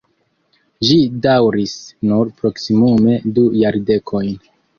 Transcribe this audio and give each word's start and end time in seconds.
Ĝi 0.87 0.95
daŭris 1.25 1.73
nur 2.07 2.33
proksimume 2.41 3.19
du 3.37 3.45
jardekojn. 3.61 4.35